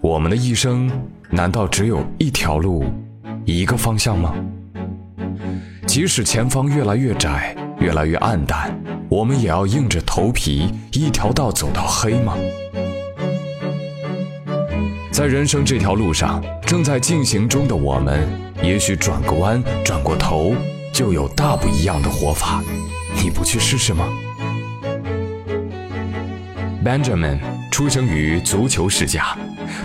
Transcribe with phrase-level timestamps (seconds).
[0.00, 0.90] 我们的一生
[1.28, 2.84] 难道只有一条路，
[3.44, 4.32] 一个方向吗？
[5.86, 8.72] 即使前方越来越窄，越来越暗淡，
[9.08, 12.36] 我们也要硬着头皮一条道走到黑吗？
[15.10, 18.28] 在人生这条路上，正在进行中的我们，
[18.62, 20.54] 也许转个弯、转过头，
[20.92, 22.62] 就有大不一样的活法。
[23.20, 24.06] 你不去试试吗
[26.84, 27.40] ？Benjamin
[27.72, 29.36] 出生于足球世家，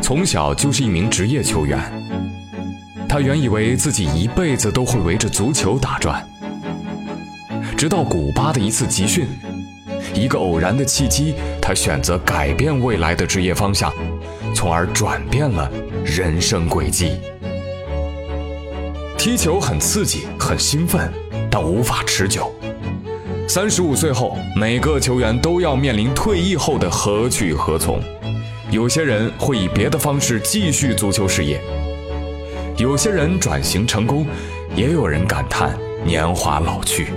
[0.04, 1.80] 从小就是一名职业球员。
[3.08, 6.28] 他原以为自己一辈子都会围着足球打转，
[7.78, 9.26] 直到古巴的一次集训，
[10.14, 13.94] 一个偶然的契机，他选择改变未来的职业方向。
[14.54, 15.72] 从而转变了
[16.04, 17.14] 人生轨迹。
[19.18, 21.12] 踢球很刺激，很兴奋，
[21.50, 22.54] 但无法持久。
[23.48, 28.02] 三十五岁后，每个球员都要面临退役后的何去何从。
[28.74, 31.62] 有些人会以别的方式继续足球事业，
[32.76, 34.26] 有些人转型成功，
[34.76, 37.10] 也有人感叹年华老去。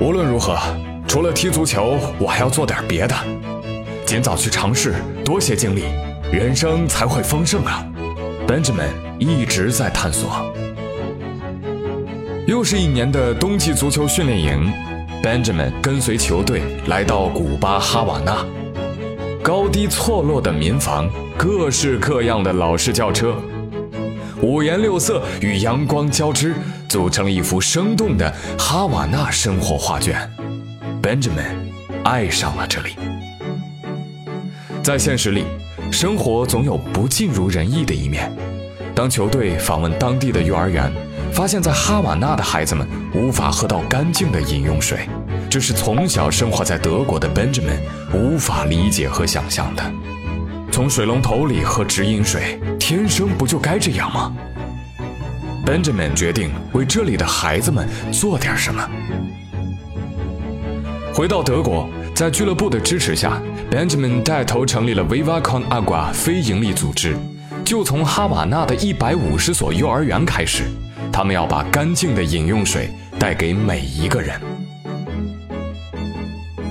[0.00, 0.58] 无论如何，
[1.06, 3.14] 除了踢足球，我还要做点别的。
[4.06, 5.82] 尽早去尝试，多些经历，
[6.32, 7.86] 人生才会丰盛啊
[8.48, 10.50] ！Benjamin 一直在探索。
[12.46, 14.72] 又是一年的冬季足球训练营
[15.22, 18.42] ，Benjamin 跟随球队来到古巴哈瓦那，
[19.44, 21.06] 高低错落的民房，
[21.36, 23.36] 各式各样的老式轿车，
[24.40, 26.54] 五颜六色与阳光交织，
[26.88, 30.18] 组成了一幅生动的哈瓦那生活画卷。
[31.02, 31.58] Benjamin
[32.04, 32.96] 爱上了这里。
[34.82, 35.44] 在现实里，
[35.92, 38.34] 生活总有不尽如人意的一面。
[38.94, 40.90] 当球队访问当地的幼儿园，
[41.30, 45.00] 发现，在哈瓦那的孩子们无法喝到干净的饮用水，
[45.54, 47.78] 这是从小生活在德国的 Benjamin
[48.12, 49.84] 无法理解和想象的。
[50.72, 54.34] 从水龙头里喝直饮水，天生不就该这样吗
[55.64, 58.84] ？Benjamin 决定为这里的孩子们做点什么。
[61.14, 61.88] 回到德国。
[62.16, 63.40] 在俱乐部的支持下
[63.70, 67.16] ，Benjamin 带头成立了 Viva Con Agua 非营利组织。
[67.64, 70.64] 就从哈瓦那的一百五十所幼儿园开始，
[71.12, 72.90] 他们要把干净的饮用水
[73.20, 74.40] 带给每一个人。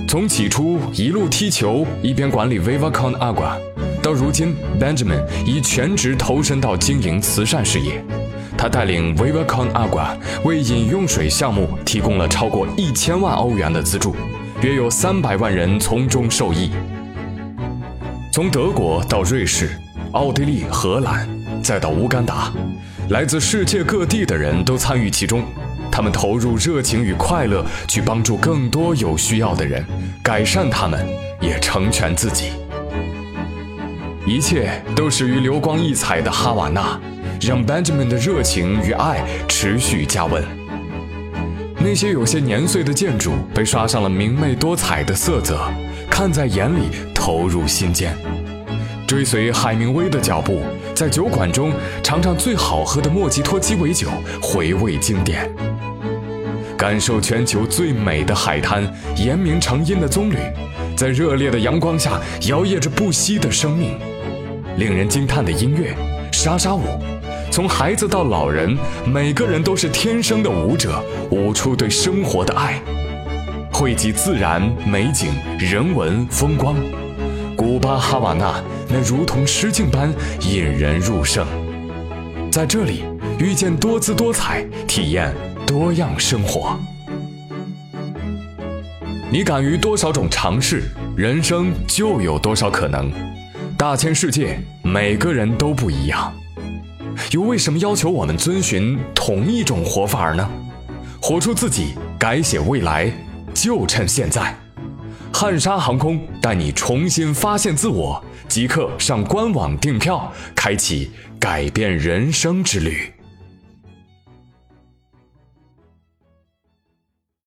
[0.06, 3.56] 从起初一路踢球一边管理 Viva Con Agua，
[4.02, 8.02] 到如今 Benjamin 已全职投身到经营慈善事业。
[8.56, 14.14] 他带领 Viva Con Agua 为饮用水项目提供了超过一千万欧元的资助。
[14.62, 16.70] 约有三百万人从中受益。
[18.32, 19.70] 从德国到瑞士、
[20.12, 21.28] 奥地利、荷兰，
[21.62, 22.52] 再到乌干达，
[23.08, 25.42] 来自世界各地的人都参与其中。
[25.94, 29.86] 他们投入热情与快乐，去帮助更多有需要的人，
[30.24, 31.06] 改善他们，
[31.40, 32.46] 也成全自己。
[34.26, 37.00] 一切都始于流光溢彩的哈瓦那，
[37.40, 40.42] 让 Benjamin 的热情与爱持续加温。
[41.78, 45.60] 那些有些年岁的建筑被刷上了明媚多彩的色泽，
[46.10, 48.18] 看在眼里，投入心间。
[49.06, 50.60] 追随海明威的脚步，
[50.92, 51.72] 在酒馆中
[52.02, 54.08] 尝尝最好喝的莫吉托鸡尾酒，
[54.42, 55.48] 回味经典。
[56.84, 58.86] 感受全球最美的海滩，
[59.16, 60.36] 延绵成荫的棕榈，
[60.94, 63.98] 在热烈的阳光下摇曳着不息的生命。
[64.76, 65.96] 令人惊叹的音乐，
[66.30, 66.82] 莎莎舞。
[67.50, 72.78] 从孩子到老人，每个人都是天生的舞者，舞出对生活的爱，
[73.72, 76.76] 汇集自然美景、人文风光。
[77.56, 80.12] 古巴哈瓦那那如同诗境般
[80.42, 81.46] 引人入胜，
[82.52, 83.04] 在这里
[83.38, 85.34] 遇见多姿多彩，体验
[85.66, 86.78] 多样生活。
[89.30, 90.84] 你敢于多少种尝试，
[91.16, 93.12] 人生就有多少可能。
[93.76, 96.32] 大千世界，每个人都不一样。
[97.32, 100.48] 又为什么要求我们遵循同一种活法呢？
[101.20, 103.10] 活出自己，改写未来，
[103.52, 104.54] 就趁现在。
[105.32, 111.10] 汉莎航空带你重新发现自我，即刻上官网订票，开启
[111.40, 113.12] 改变人生之旅。